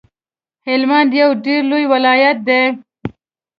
[0.67, 2.61] هلمند یو ډیر لوی ولایت دی